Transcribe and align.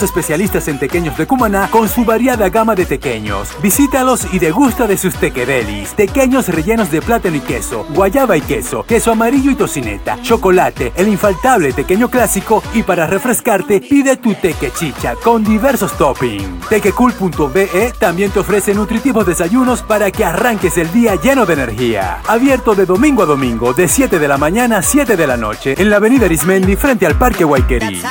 especialistas 0.00 0.68
en 0.68 0.78
tequeños 0.78 1.18
de 1.18 1.26
Cumaná 1.26 1.68
con 1.70 1.88
su 1.88 2.06
variada 2.06 2.48
gama 2.48 2.74
de 2.74 2.86
tequeños. 2.86 3.50
Visítalos 3.60 4.32
y 4.32 4.38
degusta 4.38 4.86
de 4.86 4.96
sus 4.96 5.14
tequedelis. 5.16 5.94
Tequeños 5.94 6.48
rellenos 6.48 6.90
de 6.90 7.02
plátano 7.02 7.36
y 7.36 7.40
queso, 7.40 7.84
guayaba 7.90 8.38
y 8.38 8.40
queso, 8.40 8.84
queso 8.84 9.12
amarillo 9.12 9.50
y 9.50 9.56
tocineta, 9.56 10.22
chocolate, 10.22 10.92
el 10.96 11.08
infaltable 11.08 11.74
tequeño 11.74 12.08
clásico 12.08 12.62
y 12.72 12.82
para 12.82 13.06
refrescarte 13.06 13.80
pide 13.80 14.16
tu 14.16 14.34
tequechicha 14.34 15.16
con 15.16 15.44
diversos 15.44 15.92
toppings. 15.98 16.68
Tequecool.be 16.68 17.92
también 17.98 18.30
te 18.30 18.40
ofrece 18.40 18.74
nutritivos 18.74 19.26
desayunos 19.26 19.82
para 19.82 20.10
que 20.10 20.24
arranques 20.24 20.78
el 20.78 20.90
día 20.92 21.16
lleno 21.16 21.44
de 21.44 21.54
energía. 21.54 22.20
Abierto 22.28 22.74
de 22.74 22.86
domingo 22.86 23.24
a 23.24 23.26
domingo 23.26 23.72
de 23.74 23.88
7 23.88 24.18
de 24.18 24.28
la 24.28 24.38
mañana 24.38 24.78
a 24.78 24.82
7 24.82 25.16
de 25.16 25.26
la 25.26 25.36
noche 25.36 25.74
en 25.76 25.90
la 25.90 25.96
avenida 25.96 26.26
Arismendi 26.26 26.76
frente 26.76 27.06
al 27.06 27.16
Parque 27.16 27.44
Guayquerí. 27.44 28.02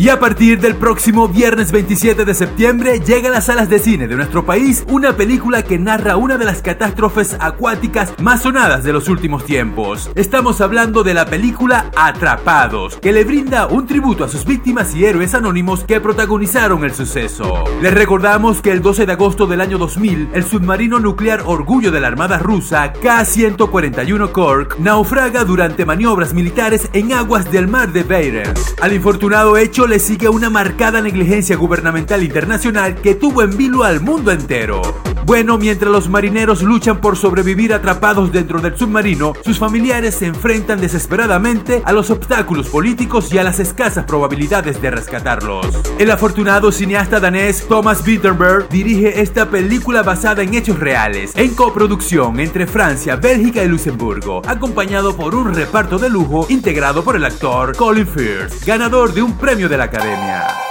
Y 0.00 0.08
a 0.08 0.18
partir 0.18 0.60
del 0.60 0.76
próximo 0.76 1.28
viernes 1.28 1.72
27 1.72 2.24
de 2.24 2.32
septiembre 2.32 3.00
llega 3.00 3.28
a 3.28 3.32
las 3.32 3.44
salas 3.44 3.68
de 3.68 3.78
cine 3.78 4.08
de 4.08 4.16
nuestro 4.16 4.46
país 4.46 4.82
una 4.88 5.14
película 5.14 5.62
que 5.62 5.78
narra 5.78 6.16
una 6.16 6.38
de 6.38 6.46
las 6.46 6.62
catástrofes 6.62 7.36
acuáticas 7.38 8.14
más 8.18 8.40
sonadas 8.40 8.82
de 8.82 8.94
los 8.94 9.10
últimos 9.10 9.44
tiempos. 9.44 10.10
Estamos 10.14 10.62
hablando 10.62 11.02
de 11.02 11.12
la 11.12 11.26
película 11.26 11.90
Atrapados, 11.94 12.96
que 12.96 13.12
le 13.12 13.24
brinda 13.24 13.66
un 13.66 13.86
tributo 13.86 14.24
a 14.24 14.30
sus 14.30 14.46
víctimas 14.46 14.94
y 14.94 15.04
héroes 15.04 15.34
anónimos 15.34 15.84
que 15.84 16.00
protagonizaron 16.00 16.82
el 16.82 16.94
suceso. 16.94 17.64
Les 17.82 17.92
recordamos 17.92 18.62
que 18.62 18.72
el 18.72 18.80
12 18.80 19.04
de 19.04 19.12
agosto 19.12 19.46
del 19.46 19.60
año 19.60 19.76
2000, 19.76 20.30
el 20.32 20.44
submarino 20.44 20.98
nuclear 20.98 21.42
Orgullo 21.44 21.90
de 21.90 22.00
la 22.00 22.08
Armada 22.08 22.38
Rusa, 22.38 22.94
K-141 22.94 24.32
Cork, 24.32 24.78
naufraga 24.78 25.44
durante 25.44 25.84
maniobras 25.84 26.32
militares 26.32 26.88
en 26.94 27.12
aguas 27.12 27.52
del 27.52 27.68
mar 27.68 27.92
de 27.92 28.02
Beirut. 28.02 28.58
Al 28.80 28.94
infortunado 28.94 29.58
hecho 29.58 29.89
le 29.90 29.98
sigue 29.98 30.28
una 30.28 30.50
marcada 30.50 31.00
negligencia 31.00 31.56
gubernamental 31.56 32.22
internacional 32.22 32.94
que 32.94 33.16
tuvo 33.16 33.42
en 33.42 33.56
vilo 33.56 33.82
al 33.82 34.00
mundo 34.00 34.30
entero. 34.30 34.80
Bueno, 35.26 35.58
mientras 35.58 35.92
los 35.92 36.08
marineros 36.08 36.62
luchan 36.62 37.00
por 37.00 37.16
sobrevivir 37.16 37.72
atrapados 37.72 38.32
dentro 38.32 38.60
del 38.60 38.76
submarino, 38.76 39.34
sus 39.44 39.58
familiares 39.58 40.14
se 40.16 40.26
enfrentan 40.26 40.80
desesperadamente 40.80 41.82
a 41.84 41.92
los 41.92 42.10
obstáculos 42.10 42.68
políticos 42.68 43.32
y 43.32 43.38
a 43.38 43.44
las 43.44 43.60
escasas 43.60 44.06
probabilidades 44.06 44.80
de 44.80 44.90
rescatarlos. 44.90 45.66
El 45.98 46.10
afortunado 46.10 46.72
cineasta 46.72 47.20
danés 47.20 47.66
Thomas 47.68 48.04
Wittenberg 48.06 48.68
dirige 48.70 49.20
esta 49.20 49.50
película 49.50 50.02
basada 50.02 50.42
en 50.42 50.54
hechos 50.54 50.80
reales, 50.80 51.32
en 51.36 51.54
coproducción 51.54 52.40
entre 52.40 52.66
Francia, 52.66 53.16
Bélgica 53.16 53.62
y 53.62 53.68
Luxemburgo, 53.68 54.42
acompañado 54.46 55.16
por 55.16 55.34
un 55.34 55.54
reparto 55.54 55.98
de 55.98 56.10
lujo 56.10 56.46
integrado 56.48 57.04
por 57.04 57.14
el 57.14 57.24
actor 57.24 57.76
Colin 57.76 58.06
Firth, 58.06 58.64
ganador 58.64 59.12
de 59.12 59.22
un 59.22 59.36
premio 59.36 59.68
de 59.68 59.76
la 59.80 59.86
Academia. 59.86 60.69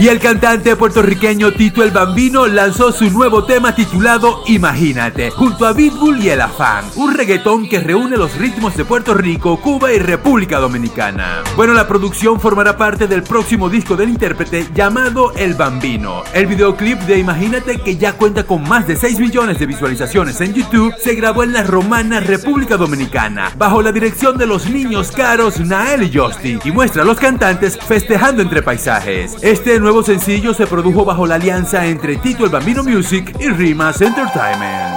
Y 0.00 0.08
el 0.08 0.18
cantante 0.18 0.74
puertorriqueño 0.74 1.52
Tito 1.52 1.84
el 1.84 1.90
Bambino 1.90 2.46
lanzó 2.46 2.92
su 2.92 3.10
nuevo 3.10 3.44
tema 3.44 3.74
titulado 3.74 4.42
Imagínate, 4.46 5.30
junto 5.30 5.66
a 5.66 5.74
Pitbull 5.74 6.18
y 6.18 6.30
El 6.30 6.40
Afán, 6.40 6.86
un 6.96 7.14
reggaetón 7.14 7.68
que 7.68 7.78
reúne 7.78 8.16
los 8.16 8.36
ritmos 8.36 8.74
de 8.74 8.86
Puerto 8.86 9.12
Rico, 9.14 9.60
Cuba 9.60 9.92
y 9.92 9.98
República 9.98 10.58
Dominicana. 10.58 11.42
Bueno, 11.56 11.74
la 11.74 11.86
producción 11.86 12.40
formará 12.40 12.76
parte 12.76 13.06
del 13.06 13.22
próximo 13.22 13.68
disco 13.68 13.94
del 13.94 14.08
intérprete 14.08 14.66
llamado 14.74 15.34
El 15.36 15.54
Bambino. 15.54 16.24
El 16.32 16.46
videoclip 16.46 16.98
de 17.00 17.18
Imagínate, 17.18 17.78
que 17.78 17.96
ya 17.96 18.14
cuenta 18.14 18.44
con 18.44 18.66
más 18.66 18.88
de 18.88 18.96
6 18.96 19.20
millones 19.20 19.58
de 19.58 19.66
visualizaciones 19.66 20.40
en 20.40 20.54
YouTube, 20.54 20.94
se 20.98 21.14
grabó 21.14 21.44
en 21.44 21.52
la 21.52 21.64
romana 21.64 22.18
República 22.18 22.78
Dominicana, 22.78 23.52
bajo 23.56 23.82
la 23.82 23.92
dirección 23.92 24.38
de 24.38 24.46
los 24.46 24.68
niños 24.68 25.12
caros 25.12 25.60
Nael 25.60 26.02
y 26.02 26.18
Justin, 26.18 26.60
y 26.64 26.72
muestra 26.72 27.02
a 27.02 27.06
los 27.06 27.20
cantantes 27.20 27.78
festejando 27.78 28.42
entre 28.42 28.62
paisajes. 28.62 29.36
Este 29.42 29.81
nuevo 29.82 30.02
sencillo 30.02 30.54
se 30.54 30.66
produjo 30.66 31.04
bajo 31.04 31.26
la 31.26 31.34
alianza 31.34 31.84
entre 31.86 32.16
Tito 32.16 32.44
el 32.44 32.50
Bambino 32.50 32.84
Music 32.84 33.34
y 33.40 33.48
Rimas 33.48 34.00
Entertainment. 34.00 34.91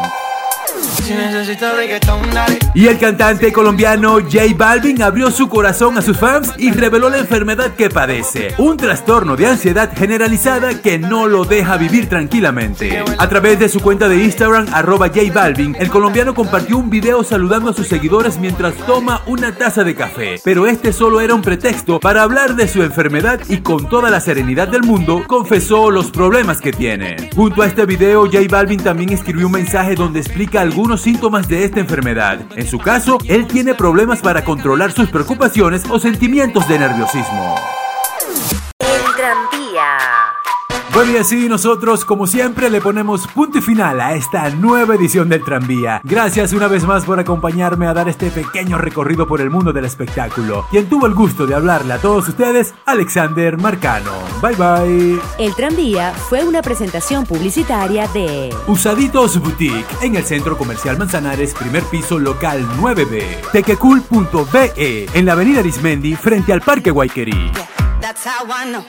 Y 2.74 2.88
el 2.88 2.98
cantante 2.98 3.54
colombiano 3.54 4.20
J 4.22 4.40
Balvin 4.56 5.02
abrió 5.02 5.30
su 5.30 5.48
corazón 5.48 5.98
a 5.98 6.02
sus 6.02 6.18
fans 6.18 6.54
y 6.58 6.72
reveló 6.72 7.10
la 7.10 7.20
enfermedad 7.20 7.76
que 7.76 7.90
padece, 7.90 8.54
un 8.58 8.76
trastorno 8.78 9.36
de 9.36 9.48
ansiedad 9.48 9.92
generalizada 9.96 10.82
que 10.82 10.98
no 10.98 11.28
lo 11.28 11.46
deja 11.46 11.78
vivir 11.78 12.10
tranquilamente. 12.10 13.04
A 13.18 13.30
través 13.30 13.60
de 13.60 13.70
su 13.70 13.80
cuenta 13.82 14.10
de 14.10 14.24
Instagram, 14.24 14.68
arroba 14.74 15.08
J 15.08 15.22
Balvin, 15.34 15.76
el 15.80 15.90
colombiano 15.90 16.34
compartió 16.34 16.78
un 16.78 16.90
video 16.90 17.24
saludando 17.24 17.70
a 17.70 17.74
sus 17.74 17.88
seguidores 17.88 18.38
mientras 18.38 18.74
toma 18.86 19.22
una 19.28 19.56
taza 19.56 19.84
de 19.84 19.96
café, 19.96 20.42
pero 20.44 20.66
este 20.66 20.92
solo 20.92 21.22
era 21.22 21.36
un 21.36 21.42
pretexto 21.42 22.00
para 22.00 22.24
hablar 22.24 22.56
de 22.56 22.68
su 22.68 22.82
enfermedad 22.82 23.40
y 23.48 23.58
con 23.58 23.90
toda 23.90 24.10
la 24.10 24.20
serenidad 24.20 24.68
del 24.68 24.84
mundo 24.84 25.24
confesó 25.28 25.92
los 25.92 26.10
problemas 26.12 26.62
que 26.62 26.72
tiene. 26.72 27.30
Junto 27.36 27.62
a 27.62 27.68
este 27.68 27.86
video, 27.86 28.26
J 28.26 28.40
Balvin 28.50 28.82
también 28.82 29.12
escribió 29.12 29.46
un 29.46 29.54
mensaje 29.54 29.96
donde 29.96 30.20
explica 30.20 30.62
algunos 30.62 30.95
síntomas 31.02 31.48
de 31.48 31.64
esta 31.64 31.80
enfermedad. 31.80 32.40
En 32.56 32.68
su 32.68 32.80
caso, 32.80 33.18
él 33.28 33.48
tiene 33.48 33.76
problemas 33.76 34.22
para 34.22 34.44
controlar 34.44 34.92
sus 34.92 35.10
preocupaciones 35.10 35.84
o 35.90 36.00
sentimientos 36.00 36.68
de 36.68 36.80
nerviosismo. 36.80 37.56
El 38.80 39.16
tranvía. 39.16 40.35
Bueno 40.96 41.12
y 41.12 41.18
así 41.18 41.50
nosotros 41.50 42.06
como 42.06 42.26
siempre 42.26 42.70
le 42.70 42.80
ponemos 42.80 43.28
punto 43.28 43.58
y 43.58 43.62
final 43.62 44.00
a 44.00 44.14
esta 44.14 44.50
nueva 44.52 44.96
edición 44.96 45.28
del 45.28 45.44
tranvía. 45.44 46.00
Gracias 46.06 46.54
una 46.54 46.70
vez 46.70 46.86
más 46.86 47.04
por 47.04 47.20
acompañarme 47.20 47.86
a 47.86 47.94
dar 47.94 48.08
este 48.08 48.32
pequeño 48.32 48.78
recorrido 48.78 49.28
por 49.28 49.42
el 49.42 49.50
mundo 49.50 49.74
del 49.74 49.84
espectáculo. 49.84 50.66
Quien 50.72 50.88
tuvo 50.88 51.06
el 51.06 51.14
gusto 51.14 51.46
de 51.46 51.54
hablarle 51.54 51.92
a 51.92 51.98
todos 51.98 52.30
ustedes, 52.30 52.74
Alexander 52.86 53.58
Marcano. 53.58 54.14
Bye 54.42 54.56
bye. 54.56 55.20
El 55.38 55.54
tranvía 55.54 56.14
fue 56.14 56.46
una 56.46 56.62
presentación 56.62 57.26
publicitaria 57.26 58.08
de 58.08 58.56
Usaditos 58.66 59.38
Boutique 59.38 59.86
en 60.02 60.16
el 60.16 60.24
Centro 60.24 60.58
Comercial 60.58 60.98
Manzanares, 60.98 61.54
primer 61.56 61.84
piso 61.84 62.18
local 62.18 62.66
9B. 62.80 63.52
Tequecool.be 63.52 65.08
en 65.14 65.26
la 65.26 65.34
avenida 65.34 65.60
Arismendi 65.60 66.16
frente 66.16 66.54
al 66.54 66.62
Parque 66.62 66.92
Guayquerí. 66.92 67.52